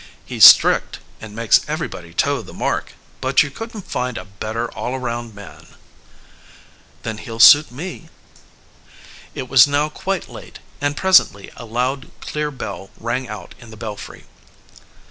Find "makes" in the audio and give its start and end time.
1.35-1.61